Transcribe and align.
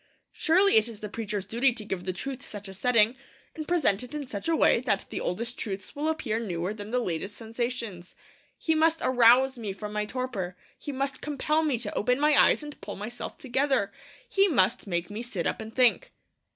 Surely 0.31 0.77
it 0.77 0.87
is 0.87 1.01
the 1.01 1.07
preacher's 1.07 1.45
duty 1.45 1.71
to 1.71 1.85
give 1.85 2.05
the 2.05 2.11
truth 2.11 2.41
such 2.43 2.67
a 2.67 2.73
setting, 2.73 3.15
and 3.55 3.67
present 3.67 4.01
it 4.01 4.15
in 4.15 4.25
such 4.25 4.49
a 4.49 4.55
way, 4.55 4.79
that 4.79 5.05
the 5.11 5.19
oldest 5.21 5.59
truths 5.59 5.95
will 5.95 6.09
appear 6.09 6.39
newer 6.39 6.73
than 6.73 6.89
the 6.89 6.97
latest 6.97 7.37
sensations. 7.37 8.15
He 8.57 8.73
must 8.73 8.99
arouse 9.03 9.59
me 9.59 9.73
from 9.73 9.93
my 9.93 10.05
torpor; 10.05 10.57
he 10.75 10.91
must 10.91 11.21
compel 11.21 11.61
me 11.61 11.77
to 11.77 11.93
open 11.93 12.19
my 12.19 12.33
eyes 12.35 12.63
and 12.63 12.81
pull 12.81 12.95
myself 12.95 13.37
together; 13.37 13.91
he 14.27 14.47
must 14.47 14.87
make 14.87 15.11
me 15.11 15.21
sit 15.21 15.45
up 15.45 15.61
and 15.61 15.71
think. 15.71 16.11